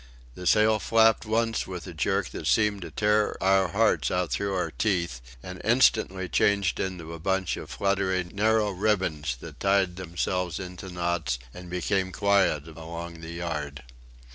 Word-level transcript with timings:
The 0.33 0.47
sail 0.47 0.79
flapped 0.79 1.27
once 1.27 1.67
with 1.67 1.85
a 1.85 1.93
jerk 1.93 2.29
that 2.31 2.47
seemed 2.47 2.81
to 2.81 2.89
tear 2.89 3.37
our 3.39 3.67
hearts 3.67 4.09
out 4.09 4.31
through 4.31 4.55
our 4.55 4.71
teeth, 4.71 5.21
and 5.43 5.61
instantly 5.63 6.27
changed 6.27 6.79
into 6.79 7.13
a 7.13 7.19
bunch 7.19 7.55
of 7.55 7.69
fluttering 7.69 8.31
narrow 8.33 8.71
ribbons 8.71 9.35
that 9.41 9.59
tied 9.59 9.97
themselves 9.97 10.59
into 10.59 10.89
knots 10.89 11.37
and 11.53 11.69
became 11.69 12.11
quiet 12.11 12.67
along 12.67 13.21
the 13.21 13.29
yard. 13.33 13.83